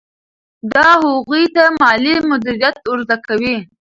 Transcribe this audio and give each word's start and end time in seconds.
دا 0.71 0.87
هغوی 1.03 1.43
ته 1.55 1.63
مالي 1.79 2.15
مدیریت 2.29 2.77
ور 2.87 2.99
زده 3.07 3.17
کوي. 3.27 3.55